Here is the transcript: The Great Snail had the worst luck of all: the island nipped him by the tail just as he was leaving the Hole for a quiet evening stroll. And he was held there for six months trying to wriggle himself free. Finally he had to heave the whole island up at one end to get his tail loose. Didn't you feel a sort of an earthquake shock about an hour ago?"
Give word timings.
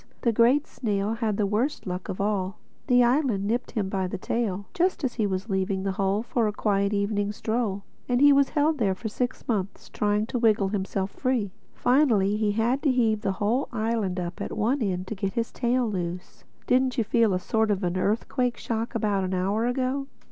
The 0.21 0.31
Great 0.33 0.65
Snail 0.65 1.13
had 1.13 1.37
the 1.37 1.45
worst 1.45 1.85
luck 1.85 2.09
of 2.09 2.19
all: 2.19 2.57
the 2.87 3.03
island 3.03 3.45
nipped 3.45 3.69
him 3.69 3.87
by 3.87 4.07
the 4.07 4.17
tail 4.17 4.65
just 4.73 5.03
as 5.03 5.13
he 5.13 5.27
was 5.27 5.47
leaving 5.47 5.83
the 5.83 5.91
Hole 5.91 6.23
for 6.23 6.47
a 6.47 6.51
quiet 6.51 6.91
evening 6.91 7.31
stroll. 7.31 7.83
And 8.09 8.19
he 8.19 8.33
was 8.33 8.49
held 8.49 8.79
there 8.79 8.95
for 8.95 9.09
six 9.09 9.47
months 9.47 9.89
trying 9.89 10.25
to 10.25 10.39
wriggle 10.39 10.69
himself 10.69 11.11
free. 11.11 11.51
Finally 11.75 12.35
he 12.37 12.53
had 12.53 12.81
to 12.81 12.91
heave 12.91 13.21
the 13.21 13.33
whole 13.33 13.69
island 13.71 14.19
up 14.19 14.41
at 14.41 14.57
one 14.57 14.81
end 14.81 15.05
to 15.05 15.13
get 15.13 15.33
his 15.33 15.51
tail 15.51 15.87
loose. 15.87 16.45
Didn't 16.65 16.97
you 16.97 17.03
feel 17.03 17.31
a 17.35 17.39
sort 17.39 17.69
of 17.69 17.83
an 17.83 17.95
earthquake 17.95 18.57
shock 18.57 18.95
about 18.95 19.23
an 19.23 19.35
hour 19.35 19.67
ago?" 19.67 20.07